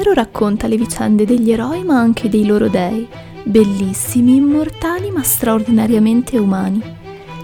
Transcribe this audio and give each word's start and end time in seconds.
Omero 0.00 0.14
racconta 0.14 0.66
le 0.66 0.78
vicende 0.78 1.26
degli 1.26 1.52
eroi 1.52 1.84
ma 1.84 1.98
anche 1.98 2.30
dei 2.30 2.46
loro 2.46 2.68
dei, 2.68 3.06
bellissimi, 3.42 4.36
immortali 4.36 5.10
ma 5.10 5.22
straordinariamente 5.22 6.38
umani. 6.38 6.80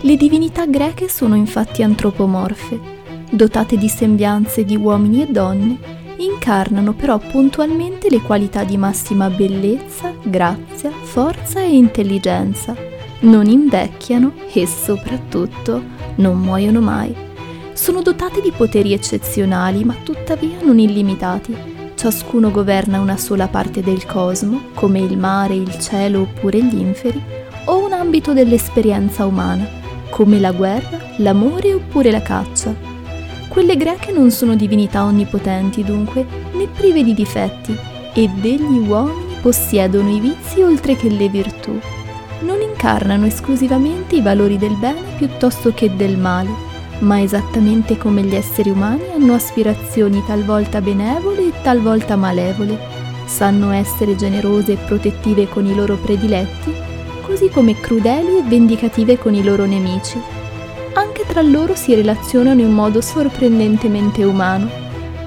Le 0.01 0.17
divinità 0.17 0.65
greche 0.65 1.07
sono 1.11 1.35
infatti 1.35 1.83
antropomorfe, 1.83 2.81
dotate 3.29 3.77
di 3.77 3.89
sembianze 3.89 4.65
di 4.65 4.75
uomini 4.75 5.21
e 5.21 5.27
donne, 5.27 5.77
incarnano 6.17 6.95
però 6.95 7.19
puntualmente 7.19 8.09
le 8.09 8.23
qualità 8.23 8.65
di 8.65 8.79
massima 8.79 9.29
bellezza, 9.29 10.15
grazia, 10.23 10.91
forza 10.91 11.61
e 11.61 11.77
intelligenza. 11.77 12.75
Non 13.21 13.45
invecchiano 13.45 14.33
e 14.51 14.67
soprattutto 14.67 15.83
non 16.15 16.41
muoiono 16.41 16.81
mai. 16.81 17.15
Sono 17.75 18.01
dotate 18.01 18.41
di 18.41 18.51
poteri 18.51 18.95
eccezionali 18.95 19.85
ma 19.85 19.95
tuttavia 20.03 20.57
non 20.63 20.79
illimitati 20.79 21.75
ciascuno 22.07 22.53
governa 22.53 23.01
una 23.01 23.17
sola 23.17 23.49
parte 23.49 23.83
del 23.83 24.07
cosmo, 24.07 24.67
come 24.75 25.01
il 25.01 25.19
mare, 25.19 25.55
il 25.57 25.77
cielo 25.81 26.21
oppure 26.21 26.63
gli 26.63 26.79
inferi, 26.79 27.21
o 27.65 27.85
un 27.85 27.93
ambito 27.93 28.33
dell'esperienza 28.33 29.27
umana, 29.27 29.67
come 30.09 30.39
la 30.39 30.53
guerra, 30.53 31.01
l'amore 31.17 31.75
oppure 31.75 32.13
la 32.13 32.23
caccia. 32.23 32.73
Quelle 33.49 33.77
greche 33.77 34.13
non 34.13 34.31
sono 34.31 34.55
divinità 34.55 35.03
onnipotenti 35.03 35.83
dunque, 35.83 36.25
né 36.53 36.69
prive 36.69 37.03
di 37.03 37.13
difetti, 37.13 37.77
e 38.15 38.29
degli 38.29 38.87
uomini 38.87 39.39
possiedono 39.43 40.09
i 40.09 40.21
vizi 40.21 40.63
oltre 40.63 40.95
che 40.95 41.09
le 41.09 41.29
virtù. 41.29 41.77
Non 42.43 42.61
incarnano 42.61 43.27
esclusivamente 43.27 44.15
i 44.15 44.23
valori 44.23 44.59
del 44.59 44.77
bene 44.77 45.17
piuttosto 45.17 45.73
che 45.75 45.97
del 45.97 46.17
male, 46.17 46.66
ma 47.01 47.21
esattamente 47.21 47.99
come 47.99 48.23
gli 48.23 48.35
esseri 48.35 48.71
umani 48.71 49.11
hanno 49.15 49.35
aspirazioni 49.35 50.23
talvolta 50.27 50.81
benevole 50.81 51.49
e 51.49 51.53
talvolta 51.63 52.17
malevole, 52.17 52.79
sanno 53.27 53.71
essere 53.71 54.17
generose 54.17 54.73
e 54.73 54.77
protettive 54.77 55.49
con 55.49 55.67
i 55.67 55.75
loro 55.75 55.97
prediletti, 55.97 56.73
così 57.23 57.49
come 57.51 57.79
crudeli 57.79 58.39
e 58.39 58.43
vendicative 58.43 59.19
con 59.19 59.35
i 59.35 59.43
loro 59.43 59.67
nemici. 59.67 60.21
Anche 60.95 61.25
tra 61.27 61.43
loro 61.43 61.75
si 61.75 61.95
relazionano 61.95 62.61
in 62.61 62.73
modo 62.73 63.01
sorprendentemente 63.01 64.25
umano, 64.25 64.69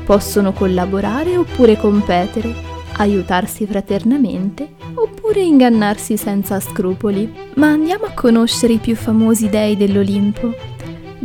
possono 0.05 0.53
collaborare 0.53 1.37
oppure 1.37 1.77
competere, 1.77 2.51
aiutarsi 2.97 3.67
fraternamente 3.67 4.67
oppure 4.95 5.41
ingannarsi 5.41 6.17
senza 6.17 6.59
scrupoli. 6.59 7.31
Ma 7.55 7.67
andiamo 7.67 8.05
a 8.05 8.13
conoscere 8.13 8.73
i 8.73 8.77
più 8.77 8.95
famosi 8.95 9.49
dei 9.49 9.77
dell'Olimpo 9.77 10.77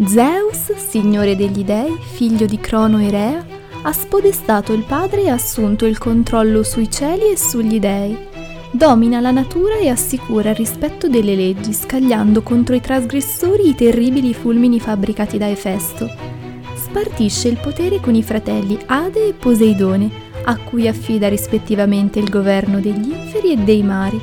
Zeus, 0.03 0.75
signore 0.75 1.37
degli 1.37 1.63
dei, 1.63 1.97
figlio 2.01 2.47
di 2.47 2.59
Crono 2.59 3.01
e 3.01 3.11
Rea, 3.11 3.47
ha 3.83 3.93
spodestato 3.93 4.73
il 4.73 4.83
padre 4.83 5.23
e 5.23 5.31
assunto 5.31 5.87
il 5.87 5.99
controllo 5.99 6.65
sui 6.65 6.91
cieli 6.91 7.31
e 7.31 7.37
sugli 7.37 7.79
dei. 7.79 8.17
Domina 8.73 9.21
la 9.21 9.31
natura 9.31 9.77
e 9.77 9.89
assicura 9.89 10.51
il 10.51 10.57
rispetto 10.57 11.09
delle 11.09 11.37
leggi, 11.37 11.73
scagliando 11.73 12.43
contro 12.43 12.75
i 12.75 12.81
trasgressori 12.81 13.69
i 13.69 13.77
terribili 13.77 14.35
fulmini 14.35 14.81
fabbricati 14.81 15.39
da 15.39 15.49
Efesto. 15.49 16.11
Spartisce 16.75 17.47
il 17.47 17.61
potere 17.63 18.01
con 18.01 18.17
i 18.17 18.23
fratelli 18.25 18.77
Ade 18.87 19.29
e 19.29 19.33
Poseidone, 19.33 20.11
a 20.43 20.57
cui 20.57 20.89
affida 20.89 21.29
rispettivamente 21.29 22.19
il 22.19 22.29
governo 22.29 22.81
degli 22.81 23.13
inferi 23.13 23.53
e 23.53 23.57
dei 23.59 23.85
mari. 23.85 24.21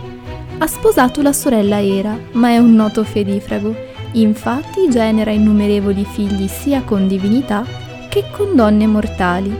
Ha 0.58 0.68
sposato 0.68 1.22
la 1.22 1.32
sorella 1.32 1.82
Era, 1.82 2.20
ma 2.34 2.50
è 2.50 2.58
un 2.58 2.76
noto 2.76 3.06
fedifrago 3.06 3.91
Infatti 4.14 4.90
genera 4.90 5.32
innumerevoli 5.32 6.06
figli 6.06 6.48
sia 6.48 6.82
con 6.84 7.08
divinità 7.08 7.66
che 8.10 8.26
con 8.30 8.56
donne 8.56 8.86
mortali. 8.86 9.56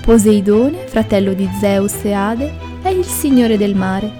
Poseidone, 0.00 0.86
fratello 0.86 1.34
di 1.34 1.48
Zeus 1.60 2.04
e 2.04 2.12
Ade, 2.12 2.52
è 2.80 2.88
il 2.88 3.04
signore 3.04 3.58
del 3.58 3.74
mare. 3.74 4.10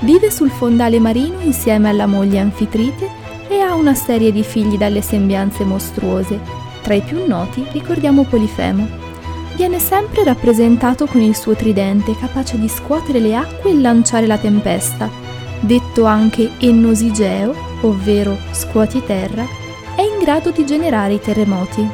Vive 0.00 0.30
sul 0.30 0.50
fondale 0.50 0.98
marino 0.98 1.40
insieme 1.40 1.88
alla 1.88 2.06
moglie 2.06 2.38
Anfitrite 2.38 3.08
e 3.48 3.60
ha 3.60 3.74
una 3.74 3.94
serie 3.94 4.30
di 4.30 4.42
figli 4.42 4.76
dalle 4.76 5.00
sembianze 5.00 5.64
mostruose. 5.64 6.38
Tra 6.82 6.94
i 6.94 7.00
più 7.00 7.26
noti 7.26 7.64
ricordiamo 7.72 8.24
Polifemo. 8.24 8.86
Viene 9.56 9.78
sempre 9.78 10.22
rappresentato 10.22 11.06
con 11.06 11.20
il 11.20 11.34
suo 11.34 11.54
tridente 11.54 12.16
capace 12.16 12.58
di 12.58 12.68
scuotere 12.68 13.18
le 13.20 13.34
acque 13.34 13.70
e 13.70 13.80
lanciare 13.80 14.26
la 14.26 14.38
tempesta, 14.38 15.10
detto 15.60 16.04
anche 16.04 16.50
Ennosigeo 16.58 17.66
ovvero 17.82 18.36
scuoti 18.52 19.02
terra, 19.04 19.44
è 19.94 20.02
in 20.02 20.18
grado 20.20 20.50
di 20.50 20.64
generare 20.64 21.14
i 21.14 21.20
terremoti. 21.20 21.86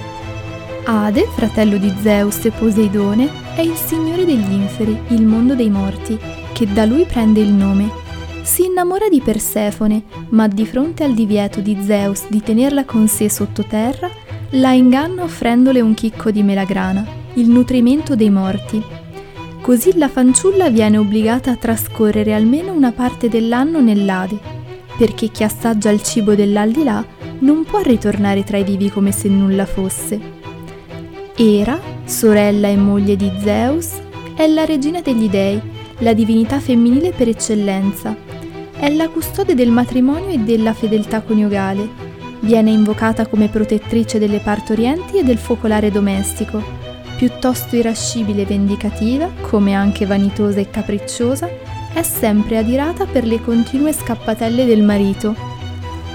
Ade, 0.85 1.27
fratello 1.35 1.79
di 1.79 1.93
Zeus 2.03 2.45
e 2.45 2.51
Poseidone, 2.51 3.31
è 3.55 3.61
il 3.61 3.75
signore 3.75 4.25
degli 4.25 4.53
inferi, 4.53 4.99
il 5.09 5.25
mondo 5.25 5.55
dei 5.55 5.71
morti, 5.71 6.19
che 6.53 6.71
da 6.73 6.85
lui 6.85 7.05
prende 7.05 7.41
il 7.41 7.53
nome. 7.53 8.03
Si 8.43 8.67
innamora 8.67 9.09
di 9.09 9.23
Persefone, 9.23 10.03
ma 10.31 10.47
di 10.47 10.67
fronte 10.67 11.03
al 11.03 11.15
divieto 11.15 11.61
di 11.61 11.79
Zeus 11.83 12.25
di 12.29 12.43
tenerla 12.43 12.85
con 12.85 13.09
sé 13.09 13.31
sottoterra, 13.31 14.11
la 14.51 14.73
inganna 14.73 15.23
offrendole 15.23 15.81
un 15.81 15.95
chicco 15.95 16.31
di 16.31 16.43
melagrana, 16.43 17.07
il 17.35 17.49
nutrimento 17.49 18.15
dei 18.15 18.31
morti. 18.31 18.83
Così 19.65 19.97
la 19.97 20.11
fanciulla 20.11 20.69
viene 20.69 20.99
obbligata 20.99 21.53
a 21.53 21.57
trascorrere 21.57 22.35
almeno 22.35 22.75
una 22.75 22.93
parte 22.93 23.31
dell'anno 23.31 23.81
nell'Ade, 23.81 24.39
perché 24.99 25.29
chi 25.29 25.43
assaggia 25.43 25.89
il 25.89 26.03
cibo 26.03 26.35
dell'aldilà 26.35 27.03
non 27.39 27.65
può 27.65 27.81
ritornare 27.81 28.45
tra 28.45 28.59
i 28.59 28.63
vivi 28.63 28.91
come 28.91 29.11
se 29.11 29.31
nulla 29.31 29.65
fosse. 29.65 30.21
Era, 31.35 31.81
sorella 32.05 32.69
e 32.69 32.77
moglie 32.77 33.17
di 33.17 33.33
Zeus, 33.39 33.93
è 34.37 34.47
la 34.49 34.67
regina 34.67 35.01
degli 35.01 35.31
dei, 35.31 35.59
la 36.01 36.13
divinità 36.13 36.61
femminile 36.61 37.13
per 37.13 37.29
eccellenza. 37.29 38.15
È 38.77 38.91
la 38.91 39.09
custode 39.09 39.55
del 39.55 39.71
matrimonio 39.71 40.29
e 40.29 40.41
della 40.41 40.75
fedeltà 40.75 41.23
coniugale. 41.23 41.89
Viene 42.41 42.71
invocata 42.71 43.27
come 43.27 43.49
protettrice 43.49 44.19
delle 44.19 44.41
partorienti 44.41 45.21
e 45.21 45.25
del 45.25 45.39
focolare 45.39 45.91
domestico, 45.91 46.84
piuttosto 47.17 47.77
irascibile 47.77 48.43
e 48.43 48.47
vendicativa, 48.47 49.31
come 49.43 49.75
anche 49.75 50.07
vanitosa 50.07 50.61
e 50.61 50.71
capricciosa, 50.71 51.49
è 51.93 52.03
sempre 52.03 52.59
adirata 52.59 53.07
per 53.07 53.25
le 53.25 53.41
continue 53.41 53.93
scappatelle 53.93 54.65
del 54.65 54.83
marito. 54.83 55.35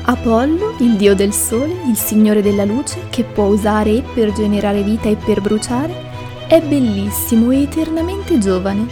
Apollo, 0.04 0.76
il 0.80 0.96
dio 0.96 1.16
del 1.16 1.32
sole, 1.32 1.76
il 1.88 1.96
signore 1.96 2.42
della 2.42 2.66
luce, 2.66 3.08
che 3.10 3.24
può 3.24 3.46
usare 3.46 3.92
e 3.92 4.04
per 4.14 4.34
generare 4.34 4.82
vita 4.82 5.08
e 5.08 5.16
per 5.16 5.42
bruciare, 5.42 6.08
è 6.48 6.62
bellissimo 6.62 7.52
e 7.52 7.62
eternamente 7.62 8.40
giovane. 8.40 8.88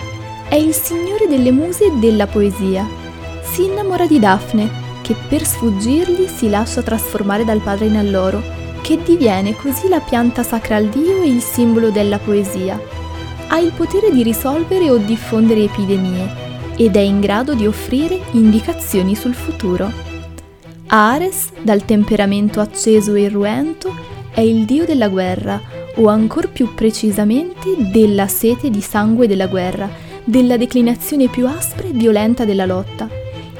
È 0.47 0.55
il 0.55 0.73
signore 0.73 1.27
delle 1.27 1.51
muse 1.51 1.85
e 1.85 1.91
della 1.99 2.27
poesia. 2.27 2.87
Si 3.41 3.65
innamora 3.65 4.05
di 4.05 4.19
Daphne, 4.19 4.69
che 5.01 5.15
per 5.27 5.43
sfuggirgli 5.43 6.27
si 6.27 6.49
lascia 6.49 6.81
trasformare 6.81 7.43
dal 7.43 7.61
padre 7.61 7.87
in 7.87 7.95
alloro, 7.95 8.56
che 8.87 9.03
diviene 9.03 9.53
così 9.53 9.89
la 9.89 9.99
pianta 9.99 10.43
sacra 10.43 10.77
al 10.77 10.87
dio 10.87 11.21
e 11.21 11.27
il 11.27 11.41
simbolo 11.41 11.91
della 11.91 12.19
poesia. 12.19 12.79
Ha 13.49 13.59
il 13.59 13.73
potere 13.73 14.13
di 14.13 14.23
risolvere 14.23 14.89
o 14.89 14.95
diffondere 14.95 15.63
epidemie 15.63 16.73
ed 16.77 16.95
è 16.95 17.01
in 17.01 17.19
grado 17.19 17.53
di 17.53 17.67
offrire 17.67 18.17
indicazioni 18.31 19.13
sul 19.13 19.33
futuro. 19.33 19.91
Ares, 20.87 21.49
dal 21.61 21.83
temperamento 21.83 22.61
acceso 22.61 23.13
e 23.15 23.23
irruento, 23.23 23.93
è 24.31 24.39
il 24.39 24.63
dio 24.63 24.85
della 24.85 25.09
guerra, 25.09 25.59
o 25.95 26.07
ancor 26.07 26.49
più 26.49 26.73
precisamente 26.73 27.75
della 27.91 28.27
sete 28.29 28.69
di 28.69 28.79
sangue 28.79 29.27
della 29.27 29.47
guerra, 29.47 29.89
della 30.23 30.55
declinazione 30.55 31.27
più 31.27 31.45
aspra 31.45 31.87
e 31.89 31.91
violenta 31.91 32.45
della 32.45 32.65
lotta. 32.65 33.09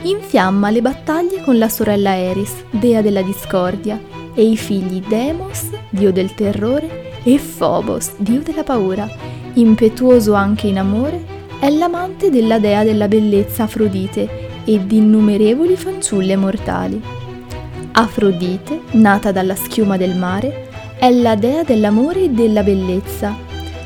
Infiamma 0.04 0.70
le 0.70 0.82
battaglie 0.82 1.42
con 1.42 1.58
la 1.58 1.68
sorella 1.68 2.16
Eris, 2.16 2.54
dea 2.70 3.02
della 3.02 3.22
discordia, 3.22 4.00
e 4.38 4.44
i 4.44 4.56
figli 4.56 5.02
Demos, 5.08 5.64
dio 5.90 6.12
del 6.12 6.36
terrore, 6.36 7.22
e 7.24 7.40
Phobos, 7.40 8.12
dio 8.18 8.44
della 8.44 8.62
paura, 8.62 9.10
impetuoso 9.54 10.34
anche 10.34 10.68
in 10.68 10.78
amore, 10.78 11.26
è 11.60 11.72
l'amante 11.72 12.30
della 12.30 12.60
dea 12.60 12.84
della 12.84 13.08
bellezza 13.08 13.64
Afrodite 13.64 14.62
e 14.64 14.86
di 14.86 14.98
innumerevoli 14.98 15.76
fanciulle 15.76 16.36
mortali. 16.36 17.02
Afrodite, 17.94 18.82
nata 18.92 19.32
dalla 19.32 19.56
schiuma 19.56 19.98
del 19.98 20.16
mare, 20.16 20.70
è 21.00 21.10
la 21.10 21.34
dea 21.36 21.64
dell'amore 21.64 22.26
e 22.26 22.30
della 22.30 22.62
bellezza. 22.62 23.36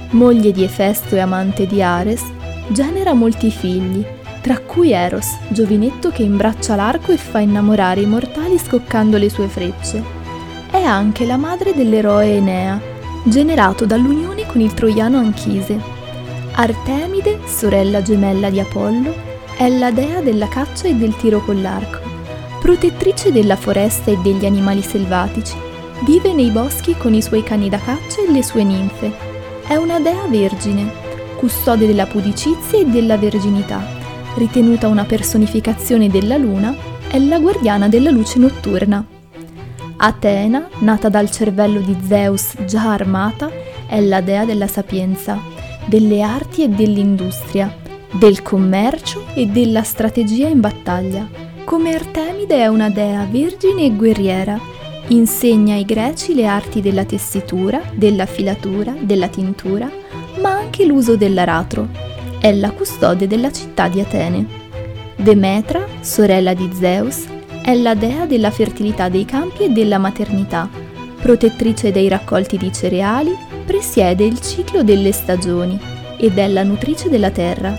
Moglie 0.10 0.52
di 0.52 0.66
Efesto 0.66 1.16
e 1.16 1.20
amante 1.20 1.66
di 1.66 1.82
Ares, 1.82 2.24
genera 2.68 3.14
molti 3.14 3.50
figli, 3.52 4.04
tra 4.42 4.60
cui 4.60 4.92
Eros, 4.92 5.38
giovinetto 5.48 6.10
che 6.10 6.24
imbraccia 6.24 6.76
l'arco 6.76 7.14
e 7.14 7.18
fa 7.18 7.40
innamorare 7.40 8.02
i 8.02 8.06
mortali 8.06 8.58
scoccando 8.58 9.18
le 9.18 9.30
sue 9.30 9.48
frecce. 9.48 10.20
È 10.72 10.82
anche 10.82 11.26
la 11.26 11.38
madre 11.38 11.74
dell'eroe 11.76 12.38
Enea, 12.38 12.80
generato 13.24 13.86
dall'unione 13.86 14.46
con 14.46 14.62
il 14.62 14.74
troiano 14.74 15.18
Anchise, 15.18 15.78
Artemide, 16.54 17.40
sorella 17.46 18.02
gemella 18.02 18.50
di 18.50 18.60
Apollo, 18.60 19.14
è 19.58 19.70
la 19.70 19.92
dea 19.92 20.22
della 20.22 20.48
caccia 20.48 20.88
e 20.88 20.96
del 20.96 21.16
tiro 21.18 21.42
con 21.44 21.62
l'arco. 21.62 22.00
Protettrice 22.60 23.32
della 23.32 23.56
foresta 23.56 24.12
e 24.12 24.18
degli 24.18 24.46
animali 24.46 24.82
selvatici, 24.82 25.56
vive 26.06 26.34
nei 26.34 26.52
boschi 26.52 26.96
con 26.96 27.14
i 27.14 27.22
suoi 27.22 27.44
cani 27.44 27.70
da 27.70 27.78
caccia 27.78 28.22
e 28.22 28.32
le 28.32 28.44
sue 28.44 28.64
ninfe. 28.64 29.12
È 29.68 29.76
una 29.76 30.00
dea 30.00 30.26
vergine. 30.28 31.00
custode 31.38 31.88
della 31.88 32.06
pudicizia 32.06 32.80
e 32.80 32.86
della 32.86 33.18
verginità, 33.18 33.84
ritenuta 34.36 34.88
una 34.88 35.06
personificazione 35.06 36.08
della 36.08 36.38
luna, 36.38 36.76
è 37.08 37.18
la 37.18 37.40
guardiana 37.40 37.90
della 37.90 38.12
luce 38.12 38.40
notturna. 38.40 39.04
Atena, 40.04 40.68
nata 40.80 41.10
dal 41.10 41.30
cervello 41.30 41.80
di 41.80 41.96
Zeus 42.08 42.56
già 42.66 42.92
armata, 42.92 43.52
è 43.86 44.02
la 44.02 44.20
dea 44.22 44.46
della 44.46 44.66
sapienza, 44.66 45.40
delle 45.86 46.24
arti 46.24 46.64
e 46.64 46.70
dell'industria, 46.70 47.72
del 48.12 48.42
commercio 48.42 49.26
e 49.36 49.46
della 49.46 49.84
strategia 49.84 50.48
in 50.48 50.60
battaglia. 50.60 51.30
Come 51.66 51.94
Artemide 51.94 52.56
è 52.56 52.66
una 52.66 52.90
dea 52.90 53.28
vergine 53.30 53.84
e 53.84 53.96
guerriera, 53.96 54.60
insegna 55.10 55.76
ai 55.76 55.86
greci 55.86 56.34
le 56.34 56.48
arti 56.48 56.82
della 56.82 57.06
tessitura, 57.06 57.80
della 57.94 58.26
filatura, 58.26 58.96
della 59.00 59.28
tintura, 59.28 59.88
ma 60.42 60.50
anche 60.50 60.84
l'uso 60.84 61.16
dell'aratro. 61.16 61.88
È 62.40 62.52
la 62.52 62.72
custode 62.72 63.28
della 63.28 63.52
città 63.52 63.88
di 63.88 64.00
Atene. 64.00 64.48
Demetra, 65.16 65.86
sorella 66.00 66.56
di 66.56 66.72
Zeus, 66.74 67.26
è 67.62 67.76
la 67.76 67.94
dea 67.94 68.26
della 68.26 68.50
fertilità 68.50 69.08
dei 69.08 69.26
campi 69.26 69.64
e 69.66 69.70
della 69.70 70.00
maternità, 70.00 70.68
protettrice 71.22 71.92
dei 71.92 72.08
raccolti 72.08 72.58
di 72.58 72.74
cereali, 72.74 73.36
presiede 73.66 74.26
il 74.26 74.40
ciclo 74.42 74.84
delle 74.84 75.12
stagioni 75.12 75.80
ed 76.18 76.38
è 76.38 76.48
la 76.48 76.64
nutrice 76.64 77.10
della 77.10 77.30
terra. 77.30 77.78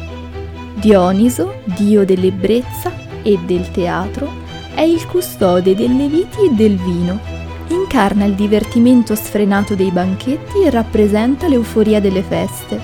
Dioniso, 0.74 1.60
dio 1.64 2.04
dell'ebbrezza 2.04 2.92
e 3.22 3.38
del 3.44 3.70
teatro, 3.70 4.40
è 4.74 4.82
il 4.82 5.06
custode 5.06 5.74
delle 5.74 6.06
viti 6.06 6.46
e 6.46 6.50
del 6.50 6.76
vino. 6.76 7.18
Incarna 7.68 8.24
il 8.24 8.34
divertimento 8.34 9.14
sfrenato 9.14 9.74
dei 9.74 9.90
banchetti 9.90 10.62
e 10.62 10.70
rappresenta 10.70 11.48
l'euforia 11.48 12.00
delle 12.00 12.22
feste. 12.22 12.80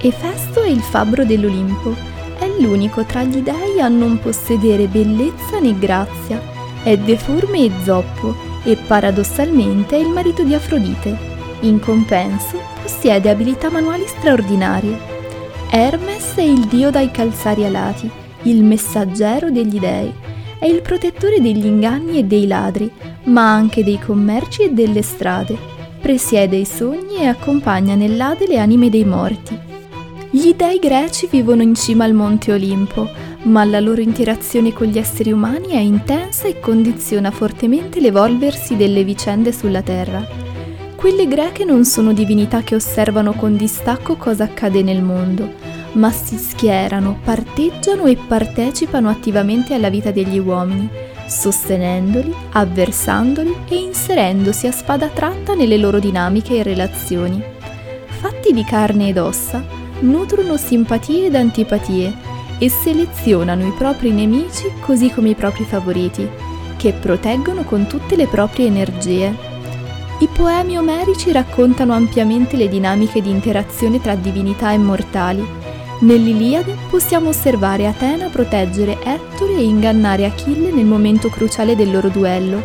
Efesto 0.00 0.62
è 0.62 0.68
il 0.68 0.80
fabbro 0.80 1.24
dell'Olimpo, 1.24 1.94
l'unico 2.60 3.04
tra 3.04 3.22
gli 3.22 3.40
dei 3.40 3.80
a 3.80 3.88
non 3.88 4.18
possedere 4.18 4.86
bellezza 4.86 5.58
né 5.60 5.78
grazia, 5.78 6.40
è 6.82 6.96
deforme 6.96 7.64
e 7.64 7.70
zoppo 7.84 8.34
e 8.64 8.76
paradossalmente 8.76 9.96
è 9.96 10.00
il 10.00 10.08
marito 10.08 10.42
di 10.42 10.54
Afrodite. 10.54 11.30
In 11.60 11.80
compenso 11.80 12.58
possiede 12.82 13.30
abilità 13.30 13.70
manuali 13.70 14.04
straordinarie 14.06 15.10
Hermes 15.74 16.34
è 16.34 16.42
il 16.42 16.66
dio 16.66 16.90
dai 16.90 17.10
calzari 17.10 17.64
alati, 17.64 18.10
il 18.42 18.62
messaggero 18.62 19.50
degli 19.50 19.78
dei, 19.78 20.12
è 20.58 20.66
il 20.66 20.82
protettore 20.82 21.40
degli 21.40 21.64
inganni 21.64 22.18
e 22.18 22.24
dei 22.24 22.46
ladri, 22.46 22.92
ma 23.24 23.54
anche 23.54 23.82
dei 23.82 23.98
commerci 23.98 24.64
e 24.64 24.72
delle 24.72 25.00
strade. 25.00 25.56
Presiede 25.98 26.56
i 26.56 26.66
sogni 26.66 27.20
e 27.20 27.26
accompagna 27.26 27.94
nell'Ade 27.94 28.46
le 28.46 28.58
anime 28.58 28.90
dei 28.90 29.06
morti. 29.06 29.58
Gli 30.34 30.54
dei 30.54 30.78
greci 30.78 31.28
vivono 31.30 31.60
in 31.60 31.74
cima 31.74 32.04
al 32.04 32.14
monte 32.14 32.54
Olimpo, 32.54 33.06
ma 33.42 33.64
la 33.64 33.80
loro 33.80 34.00
interazione 34.00 34.72
con 34.72 34.86
gli 34.86 34.96
esseri 34.96 35.30
umani 35.30 35.72
è 35.72 35.78
intensa 35.78 36.48
e 36.48 36.58
condiziona 36.58 37.30
fortemente 37.30 38.00
l'evolversi 38.00 38.74
delle 38.74 39.04
vicende 39.04 39.52
sulla 39.52 39.82
Terra. 39.82 40.26
Quelle 40.96 41.28
greche 41.28 41.66
non 41.66 41.84
sono 41.84 42.14
divinità 42.14 42.62
che 42.62 42.74
osservano 42.74 43.34
con 43.34 43.58
distacco 43.58 44.16
cosa 44.16 44.44
accade 44.44 44.82
nel 44.82 45.02
mondo, 45.02 45.52
ma 45.92 46.10
si 46.10 46.38
schierano, 46.38 47.18
parteggiano 47.22 48.06
e 48.06 48.16
partecipano 48.16 49.10
attivamente 49.10 49.74
alla 49.74 49.90
vita 49.90 50.12
degli 50.12 50.38
uomini, 50.38 50.88
sostenendoli, 51.26 52.34
avversandoli 52.52 53.54
e 53.68 53.76
inserendosi 53.76 54.66
a 54.66 54.72
spada 54.72 55.08
tratta 55.08 55.52
nelle 55.52 55.76
loro 55.76 55.98
dinamiche 55.98 56.56
e 56.56 56.62
relazioni. 56.62 57.42
Fatti 58.06 58.54
di 58.54 58.64
carne 58.64 59.08
ed 59.08 59.18
ossa, 59.18 59.80
nutrono 60.02 60.56
simpatie 60.56 61.26
ed 61.26 61.34
antipatie 61.34 62.14
e 62.58 62.68
selezionano 62.68 63.66
i 63.66 63.72
propri 63.72 64.12
nemici 64.12 64.70
così 64.80 65.10
come 65.10 65.30
i 65.30 65.34
propri 65.34 65.64
favoriti, 65.64 66.28
che 66.76 66.92
proteggono 66.92 67.64
con 67.64 67.86
tutte 67.86 68.14
le 68.14 68.28
proprie 68.28 68.66
energie. 68.66 69.34
I 70.18 70.28
poemi 70.32 70.78
omerici 70.78 71.32
raccontano 71.32 71.92
ampiamente 71.92 72.56
le 72.56 72.68
dinamiche 72.68 73.20
di 73.20 73.30
interazione 73.30 74.00
tra 74.00 74.14
divinità 74.14 74.72
e 74.72 74.78
mortali, 74.78 75.60
Nell'Iliade 76.02 76.76
possiamo 76.90 77.28
osservare 77.28 77.86
Atena 77.86 78.26
proteggere 78.26 78.98
Ettore 79.04 79.54
e 79.54 79.62
ingannare 79.62 80.24
Achille 80.24 80.72
nel 80.72 80.84
momento 80.84 81.28
cruciale 81.28 81.76
del 81.76 81.92
loro 81.92 82.08
duello, 82.08 82.60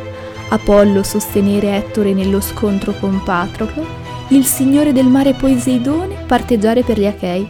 Apollo 0.49 1.03
sostenere 1.03 1.75
Ettore 1.75 2.13
nello 2.13 2.41
scontro 2.41 2.93
con 2.93 3.21
Patroclo, 3.23 3.85
il 4.29 4.43
signore 4.43 4.91
del 4.91 5.05
mare 5.05 5.33
Poseidone 5.33 6.25
parteggiare 6.25 6.83
per 6.83 6.99
gli 6.99 7.05
Achei. 7.05 7.49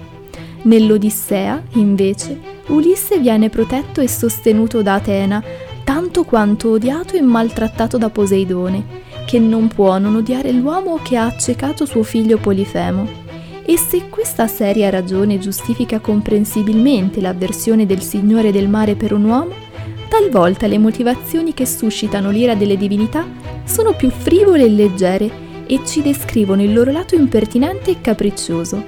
Nell'Odissea, 0.63 1.63
invece, 1.74 2.39
Ulisse 2.68 3.19
viene 3.19 3.50
protetto 3.50 4.00
e 4.00 4.07
sostenuto 4.07 4.83
da 4.83 4.95
Atena, 4.95 5.44
tanto 5.83 6.24
quanto 6.24 6.71
odiato 6.71 7.15
e 7.15 7.21
maltrattato 7.21 7.97
da 7.97 8.09
Poseidone, 8.09 8.85
che 9.25 9.39
non 9.39 9.68
può 9.69 9.97
non 9.97 10.15
odiare 10.15 10.51
l'uomo 10.51 11.00
che 11.01 11.18
ha 11.18 11.25
accecato 11.25 11.85
suo 11.85 12.03
figlio 12.03 12.38
Polifemo. 12.38 13.25
E 13.65 13.77
se 13.77 14.07
questa 14.09 14.47
seria 14.47 14.89
ragione 14.89 15.39
giustifica 15.39 16.00
comprensibilmente 16.00 17.21
l'avversione 17.21 17.85
del 17.88 18.01
Signore 18.01 18.51
del 18.51 18.69
mare 18.69 18.95
per 18.95 19.13
un 19.13 19.23
uomo, 19.23 19.53
talvolta 20.09 20.68
le 20.68 20.77
motivazioni 20.77 21.53
che 21.56 21.65
suscitano 21.65 22.30
l'ira 22.30 22.53
delle 22.53 22.77
divinità 22.77 23.25
sono 23.63 23.94
più 23.94 24.09
frivole 24.09 24.63
e 24.63 24.69
leggere 24.69 25.45
e 25.68 25.81
ci 25.86 26.02
descrivono 26.02 26.64
il 26.64 26.74
loro 26.74 26.92
lato 26.92 27.16
impertinente 27.16 27.92
e 27.92 28.02
capriccioso. 28.02 28.84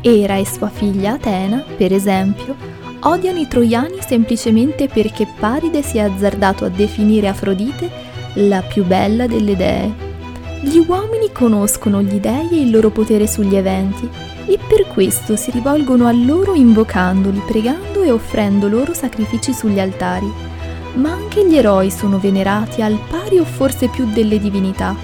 Era 0.00 0.36
e 0.36 0.46
sua 0.46 0.68
figlia 0.68 1.12
Atena, 1.12 1.62
per 1.76 1.92
esempio, 1.92 2.56
odiano 3.00 3.38
i 3.38 3.46
troiani 3.46 3.98
semplicemente 4.06 4.88
perché 4.88 5.26
Paride 5.38 5.82
si 5.82 5.98
è 5.98 6.00
azzardato 6.00 6.64
a 6.64 6.68
definire 6.68 7.28
Afrodite 7.28 7.90
la 8.34 8.62
più 8.62 8.84
bella 8.84 9.26
delle 9.26 9.56
dee. 9.56 10.08
Gli 10.62 10.78
uomini 10.86 11.32
conoscono 11.32 12.02
gli 12.02 12.18
dei 12.18 12.48
e 12.50 12.60
il 12.60 12.70
loro 12.70 12.90
potere 12.90 13.26
sugli 13.26 13.56
eventi 13.56 14.08
e 14.46 14.58
per 14.68 14.86
questo 14.86 15.36
si 15.36 15.50
rivolgono 15.50 16.06
a 16.06 16.12
loro 16.12 16.54
invocandoli, 16.54 17.42
pregando 17.46 18.02
e 18.02 18.10
offrendo 18.10 18.68
loro 18.68 18.92
sacrifici 18.92 19.52
sugli 19.52 19.80
altari. 19.80 20.30
Ma 20.94 21.12
anche 21.12 21.46
gli 21.46 21.56
eroi 21.56 21.90
sono 21.90 22.18
venerati 22.18 22.82
al 22.82 22.98
pari 23.08 23.38
o 23.38 23.44
forse 23.44 23.88
più 23.88 24.06
delle 24.12 24.38
divinità, 24.38 24.94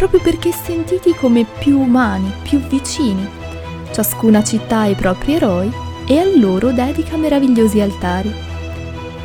proprio 0.00 0.20
perché 0.22 0.50
sentiti 0.50 1.14
come 1.14 1.44
più 1.44 1.78
umani, 1.78 2.32
più 2.40 2.58
vicini. 2.58 3.28
Ciascuna 3.92 4.42
città 4.42 4.78
ha 4.78 4.86
i 4.86 4.94
propri 4.94 5.34
eroi 5.34 5.70
e 6.06 6.18
a 6.18 6.24
loro 6.38 6.72
dedica 6.72 7.18
meravigliosi 7.18 7.82
altari. 7.82 8.32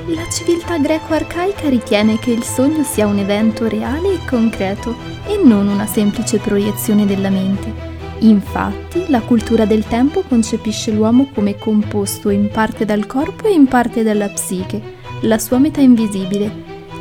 La 0.08 0.28
civiltà 0.30 0.78
greco-arcaica 0.78 1.70
ritiene 1.70 2.20
che 2.20 2.32
il 2.32 2.44
sogno 2.44 2.84
sia 2.84 3.08
un 3.08 3.20
evento 3.20 3.70
reale 3.70 4.16
e 4.16 4.26
concreto 4.28 4.98
e 5.26 5.40
non 5.42 5.70
una 5.70 5.86
semplice 5.86 6.40
proiezione 6.40 7.06
della 7.06 7.30
mente. 7.30 7.74
Infatti, 8.20 9.06
la 9.08 9.22
cultura 9.22 9.64
del 9.64 9.86
tempo 9.86 10.24
concepisce 10.28 10.92
l'uomo 10.92 11.30
come 11.34 11.58
composto 11.58 12.30
in 12.30 12.50
parte 12.50 12.84
dal 12.84 13.08
corpo 13.08 13.48
e 13.48 13.54
in 13.54 13.68
parte 13.68 14.04
dalla 14.04 14.28
psiche, 14.28 14.82
la 15.22 15.40
sua 15.40 15.58
metà 15.58 15.80
invisibile, 15.80 16.52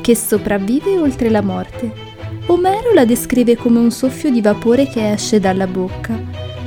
che 0.01 0.15
sopravvive 0.15 0.97
oltre 0.97 1.29
la 1.29 1.43
morte. 1.43 2.04
Omero 2.47 2.93
la 2.93 3.07
descrive 3.07 3.57
come 3.57 3.79
un 3.79 3.91
soffio 3.91 4.31
di 4.31 4.43
vapore 4.43 4.87
che 4.87 5.13
esce 5.13 5.41
dalla 5.41 5.67
bocca. 5.67 6.21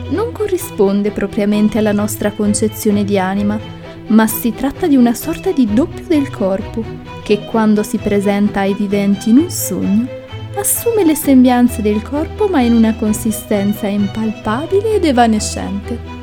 Non 0.10 0.32
corrisponde 0.32 1.12
propriamente 1.12 1.78
alla 1.78 1.92
nostra 1.92 2.32
concezione 2.32 3.04
di 3.04 3.20
anima, 3.20 3.60
ma 4.08 4.26
si 4.26 4.54
tratta 4.54 4.88
di 4.88 4.96
una 4.96 5.14
sorta 5.14 5.52
di 5.52 5.72
doppio 5.72 6.06
del 6.08 6.32
corpo, 6.32 6.84
che 7.24 7.46
quando 7.46 7.84
si 7.84 7.98
presenta 8.00 8.62
ai 8.62 8.74
viventi 8.74 9.30
in 9.30 9.38
un 9.38 9.52
sogno, 9.52 10.08
assume 10.56 11.06
le 11.06 11.16
sembianze 11.16 11.84
del 11.84 12.02
corpo 12.02 12.48
ma 12.48 12.62
in 12.62 12.74
una 12.74 12.96
consistenza 12.96 13.86
impalpabile 13.86 14.96
ed 14.96 15.06
evanescente. 15.06 16.17